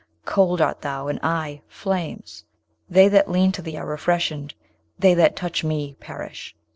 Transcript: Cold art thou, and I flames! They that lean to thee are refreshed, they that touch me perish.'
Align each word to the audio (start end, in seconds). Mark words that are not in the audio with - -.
Cold 0.25 0.59
art 0.61 0.81
thou, 0.81 1.07
and 1.09 1.19
I 1.21 1.61
flames! 1.67 2.43
They 2.89 3.07
that 3.09 3.29
lean 3.29 3.51
to 3.51 3.61
thee 3.61 3.77
are 3.77 3.85
refreshed, 3.85 4.55
they 4.97 5.13
that 5.13 5.35
touch 5.35 5.63
me 5.63 5.95
perish.' 5.99 6.55